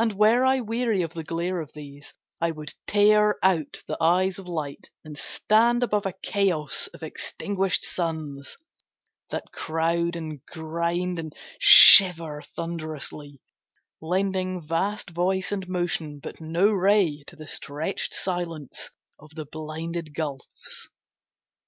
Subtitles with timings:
[0.00, 4.36] And were I weary of the glare of these, I would tear out the eyes
[4.40, 8.56] of light, and stand Above a chaos of extinguished suns,
[9.30, 13.42] That crowd, and grind, and shiver thunderously,
[14.00, 18.90] Lending vast voice and motion, but no ray To the stretched silence
[19.20, 20.88] of the blinded gulfs.